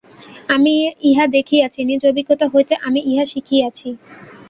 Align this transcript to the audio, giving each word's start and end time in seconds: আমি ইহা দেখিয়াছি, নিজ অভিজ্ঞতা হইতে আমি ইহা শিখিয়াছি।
আমি 0.49 0.73
ইহা 1.09 1.25
দেখিয়াছি, 1.35 1.79
নিজ 1.89 2.01
অভিজ্ঞতা 2.05 2.45
হইতে 2.53 2.73
আমি 2.87 2.99
ইহা 3.11 3.25
শিখিয়াছি। 3.31 3.89